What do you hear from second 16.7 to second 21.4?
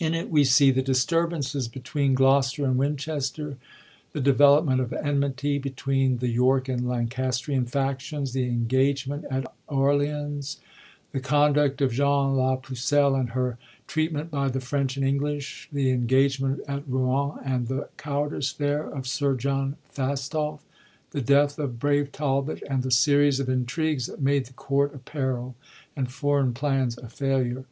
Bouen and the cowardice there of Sir John Fastolfe, the